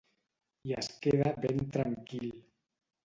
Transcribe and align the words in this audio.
I 0.69 0.73
es 0.77 0.89
queda 1.05 1.29
ben 1.43 1.61
tranquil. 1.77 2.29